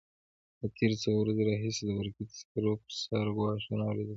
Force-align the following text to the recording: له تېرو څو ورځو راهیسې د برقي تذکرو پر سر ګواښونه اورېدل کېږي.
له 0.59 0.67
تېرو 0.77 0.95
څو 1.01 1.09
ورځو 1.15 1.41
راهیسې 1.49 1.81
د 1.85 1.89
برقي 1.97 2.23
تذکرو 2.31 2.71
پر 2.81 2.91
سر 3.03 3.25
ګواښونه 3.37 3.83
اورېدل 3.85 4.05
کېږي. 4.05 4.09